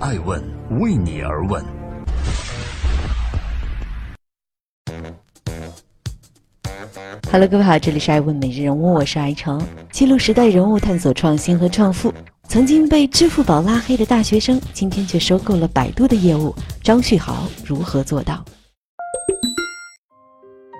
[0.00, 0.40] 爱问
[0.78, 1.60] 为你而问。
[7.32, 12.14] Hello，各位好，这里是爱问每日人物，我是爱成，记录时代人物，探索创新和创富。
[12.48, 16.54] 曾经被支付宝拉黑的大学生，今天却收购了百度的业务。
[16.80, 18.44] 张旭豪如何做到？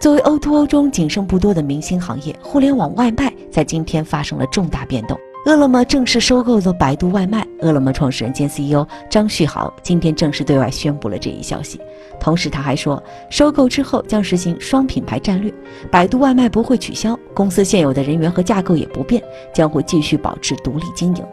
[0.00, 5.16] 作为 O2O 中仅剩不多的明星行业，互联网外卖在今天发生了重大变动。
[5.46, 7.46] 饿了么正式收购了百度外卖。
[7.60, 11.78] 饿了么创始人兼 CEO 张旭豪今天正式对外宣布了这一消息。
[12.18, 15.52] 同时，他还说，收购之后将实行双品牌战略，
[15.90, 21.24] 百度外卖不会取消，公司现有的人员和架构也不变，将会继续保持独立经营。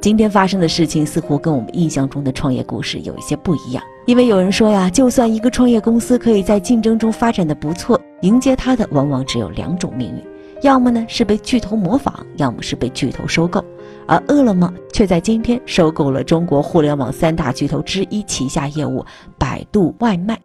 [0.00, 10.31] 今天发生的事情似乎跟我们印象中的创业故事有一些不一样，因为有人说呀，就算一个创业公司可以在竞争中发展的不错，迎接它的往往只有两种命运。
[10.62, 13.64] 要么呢是被巨头模仿，要么是被巨头收购，
[14.06, 19.04] 而饿了么却在今天收购了中国互联网三大巨头之一旗下业务
[19.36, 20.38] 百度外卖。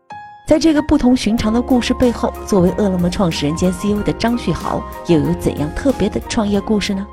[0.47, 7.05] 在这个不同寻常的故事背后，作为饿了么创始人兼 CEO 的张旭豪又有怎样特别的创业故事呢？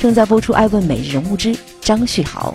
[0.00, 2.52] 正在播出《爱问每日人物之张旭豪》。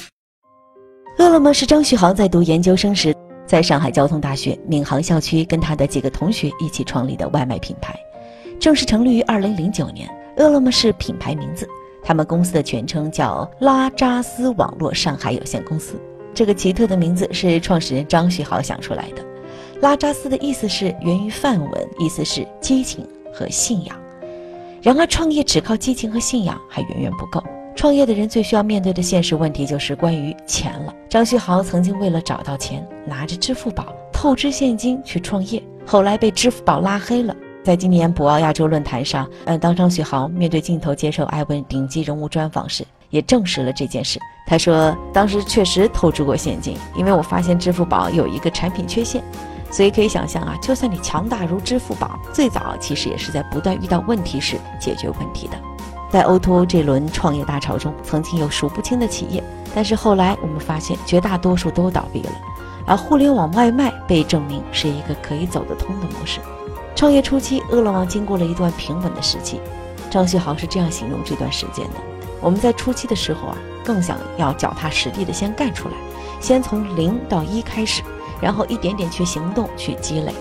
[1.17, 3.15] 饿了么是张旭豪在读研究生时。
[3.45, 7.97] 在上海交通大学闵行校区，跟他的几个同学一起创立的外卖品牌，
[8.59, 10.09] 正式成立于二零零九年。
[10.37, 11.65] 饿了么是品牌名字，
[12.03, 15.97] 他们公司的全称叫拉扎斯网络上海有限公司。
[16.33, 19.23] 这个奇特的名字是创始人张旭豪想出来的。
[19.79, 23.97] 拉扎斯的意思是源于梵文，意思是激情和信仰。
[24.81, 27.41] 然而，创业只靠激情和信仰还远远不够。
[27.75, 30.93] 创业的人最需要面对的现实问题就是关于钱了。
[31.09, 37.35] 张旭豪曾经为了找到钱，拿着支付宝透支现金去创业，后来被支付宝拉黑了。
[37.63, 44.19] 在今年博鳌亚洲论坛上，嗯，当张旭豪面对镜头接受艾问顶级人物专访时，也证实了这件事。
[44.47, 49.23] 他说，当时确实透支过现金，因为我发现支付宝有一个产品缺陷，
[49.71, 55.57] 所以可以想象啊，就算你强大如支付宝，最早其实也是在不断遇到问题时解决问题的。
[56.09, 59.43] 在 O2O 这轮创业大潮中，曾经有数不清的企业，
[59.73, 62.31] 但是后来我们发现绝大多数都倒闭了，
[62.85, 66.39] 而互联网外卖被证明是一个可以走得通的模式。
[66.95, 69.59] 创业初期，饿了么经过了一段平稳的时期。
[70.09, 71.95] 张旭豪是这样形容这段时间的：
[72.39, 75.95] 我们在初期的时候啊，更想要脚踏实地的先干出来，
[76.39, 78.01] 先从零到一开始，
[78.39, 80.33] 然后一点点去行动去积累。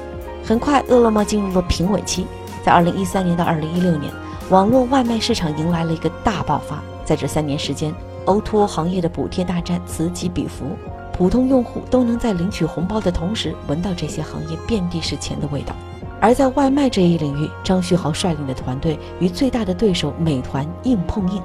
[0.45, 2.27] 很快，饿了么进入了平稳期，
[2.63, 4.13] 在2013年到2016年。
[4.51, 7.95] 网络外卖市场迎来了一个大爆发，在这三年时间
[8.27, 10.77] ，O2O 行业的补贴大战此起彼伏，
[11.15, 15.75] 普通用户都能在领取红包的同时闻到这些行业遍地是钱的味道。
[16.21, 21.43] 而在外卖这一领域，张旭豪率领的团队与最大的对手美团硬碰硬，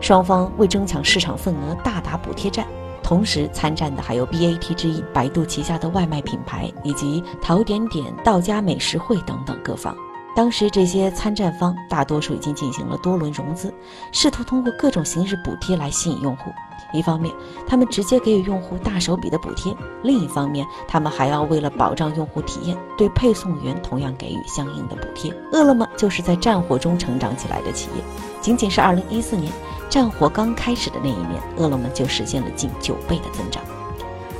[0.00, 2.66] 双方为争抢市场份额大打补贴战，
[3.02, 9.94] 同时参战的还有 BAT 之一百度旗下的外卖品牌，以及淘点点、到家美食汇等等各方。
[10.40, 13.70] 当时这些参战方大多数已经进行了多轮融资，
[14.10, 16.50] 试图通过各种形式补贴来吸引用户。
[16.94, 17.30] 一方面，
[17.68, 25.30] 他们直接给予用户大手笔的补贴；另一方面，他们还要为了保障用户体验，对配送员同样给予相应的补贴。
[25.52, 28.02] 饿了么就是在战火中成长起来的企业，
[28.40, 29.52] 仅仅是2014年
[29.90, 33.62] 战火刚开始的那一年，饿了么就实现了近九倍的增长。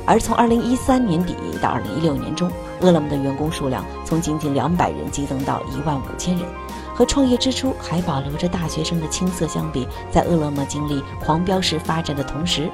[0.07, 2.51] 而从2013年底到2016年中，
[2.81, 6.45] 饿了么的员工数量从仅仅两百人激增到一万五千人。
[6.93, 12.69] 和创业之初还保留着大学生的青涩相比，在饿了么经历狂飙式发展的同时，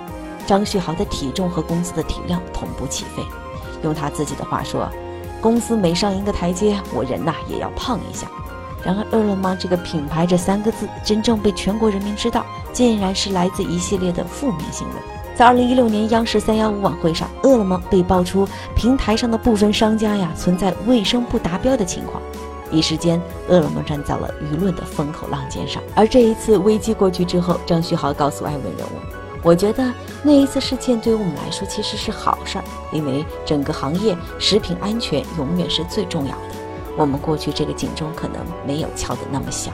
[0.46, 3.24] 张旭豪的体重和公司的体量同步起飞。
[3.84, 4.90] 用他自己的话说
[5.40, 8.28] ：“公司每上一个台阶，我人呐也要胖一下。”
[8.84, 15.17] 然而，饿了么这个品牌这三个字真正被全国人民知道，竟然是来自一系列的负面新闻。
[15.38, 22.20] 在二零一六年央视三幺五晚会上，饿了么被爆出平台上的部分商家呀存在卫生不达标的情况，
[22.72, 25.80] 一时间饿了么站在了舆论的风口浪尖上。
[25.94, 29.00] 而这一次危机过去之后，张旭豪告诉艾文人物
[29.44, 29.94] ：“我觉得
[30.24, 36.56] 那一次事件对于我们来说其实是好事儿，因为整个行业食品安全永远是最重要的。
[36.98, 39.72] 我们过去这个警钟可能没有敲得那么响。”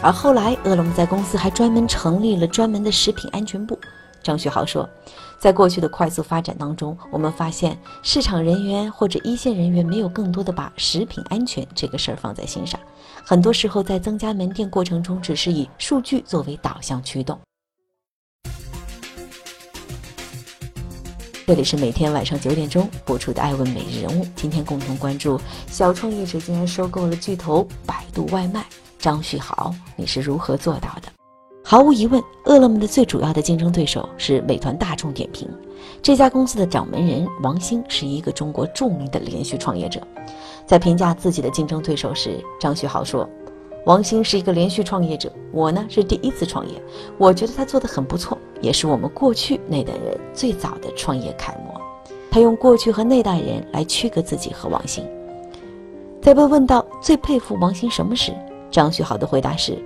[0.00, 3.76] 而后来，饿了么在公司还专门成立了专门的食品安全部。
[4.26, 4.88] 张旭豪说，
[5.38, 12.80] 在过去的快速发展当中，我们发现市场人员或者一线人员没有更多的把食品安全这个事儿放在心上，
[13.24, 17.38] 很多时候在增加门店过程中，只是以数据作为导向驱动。
[21.46, 28.66] 这里是每天晚上九点钟播出的《爱问每日人物》，今天共同关注小创业者竟然收购了巨头百度外卖，
[28.98, 31.15] 张旭豪，你是如何做到的？
[31.68, 35.48] 毫无疑问，饿了么的最主要的竞争对手是美团大众点评。
[36.00, 40.00] 这家公司的掌门人王兴是一个中国著名的连续创业者。
[40.64, 43.28] 在评价自己的竞争对手时，张旭豪说
[43.84, 46.80] ：“王兴是一个连续创业者，我呢是第一次创业，
[47.18, 51.74] 我觉得他做得很不错，也是我们过去那代人最早的创业楷模。”
[52.30, 55.04] 他用过去和那代人来区隔自己和王兴。
[56.22, 58.32] 在被问到最佩服王兴什么时，
[58.70, 59.76] 张旭豪的回答是。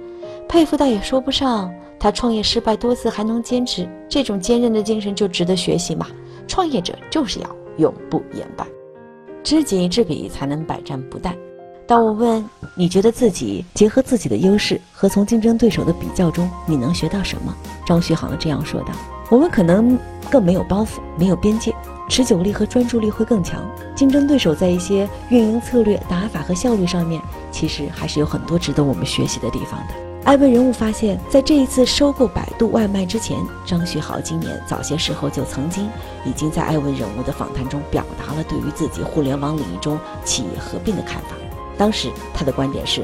[0.51, 6.09] 佩服倒也说不上，他创业失败多次还能坚持，这种坚韧的精神就值得学习嘛。
[6.49, 8.67] 创业者就是要永不言败，
[9.45, 11.33] 知己知彼，才能百战不殆。
[11.87, 12.45] 当我问
[12.77, 17.55] 你觉得自己结合自己的优势和从竞争对手的比较中，你能学到什么？
[17.87, 18.89] 张旭航这样说道
[19.31, 19.97] ：“我们可能
[20.29, 21.73] 更没有包袱，没有边界，
[22.09, 23.63] 持久力和专注力会更强。
[23.95, 27.23] 竞争对手在一些运营策略、打法和效率上面，
[27.53, 35.89] 其实还是有很多值得我们学习的地方的。”艾问人物发现，在这一次收购百度外卖之前，张旭豪今年早些时候就曾经
[36.27, 41.31] 已经在艾问人物的访谈中表达了对于自己互联网领域中企业合并的看法。
[41.79, 43.03] 当时他的观点是：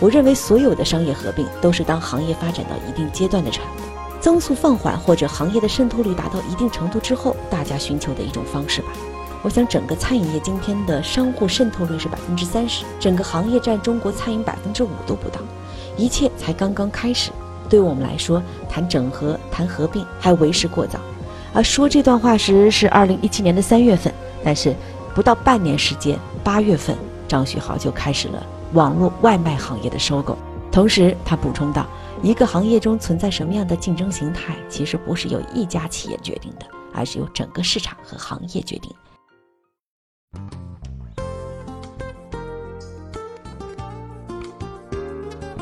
[0.00, 8.88] 我认为所有的商业合并都是当行业发展到一定阶段的产物，增速放缓或者行业的渗透率达到一定程度之后，大家寻求的一种方式吧。
[9.46, 15.38] 我想，整个餐饮业今天的商户渗透率是百分之三十，整个行业占中国餐饮百分之五都不到。
[15.96, 17.30] 一切才刚刚开始，
[17.70, 20.98] 对我们来说，谈整合、谈合并还为时过早。
[21.54, 24.12] 而说这段话时是二零一七年的三月份，
[24.42, 24.74] 但是
[25.14, 26.96] 不到半年时间，八月份，
[27.28, 30.36] 张旭豪就开始了网络外卖行业的收购。
[30.72, 31.86] 同时，他补充道
[32.20, 38.92] ：“一个行业中存在什么样的竞争形态，其实不是由一家企业决定的，而是由整个市场和行业决定。”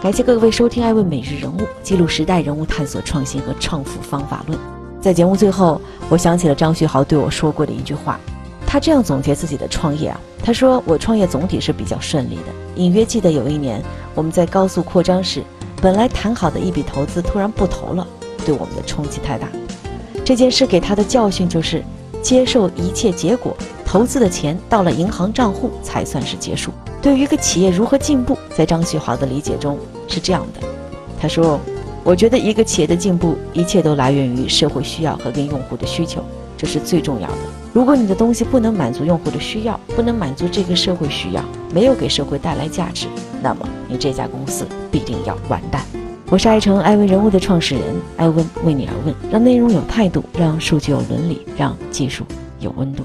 [0.05, 4.59] 感谢各位收听《爱问每日人物》，记录时代人物，探索创新和创富方法论。
[5.01, 5.81] 在节目最后，
[6.11, 8.21] 我想起了张旭豪对我说过的一句话，
[8.67, 12.43] 他这样总结自己的创业啊，他说：“我创业总体是比较顺利的。
[12.77, 13.83] 隐约记得有一年
[14.15, 15.43] 我们在高速扩张时，
[15.81, 18.07] 本来谈好的一笔投资突然不投了，
[18.45, 19.49] 对我们的冲击太大。
[20.23, 21.83] 这件事给他的教训就是，
[22.21, 23.57] 接受一切结果，
[23.95, 26.73] 投资的钱到了银行账户才算是结束。
[27.01, 30.67] 对于一个企业如何进步，在张旭豪的理解中。”是这样的，
[31.17, 31.61] 他说
[32.03, 36.25] ：“我觉得一个企业的进步，一切都来源于社会需要和跟用户的需求，
[36.59, 37.37] 这是最重要的。
[37.73, 43.07] 如果你的东西不能满足用户的需要，不能满足这个社会需要，没有给社会带来价值，
[43.41, 45.81] 那么你这家公司必定要完蛋。”
[46.31, 52.25] 我是爱成爱问人物的创始人，爱问为你而问，让内容有态度，让数据有伦理，让技术
[52.59, 53.05] 有温度。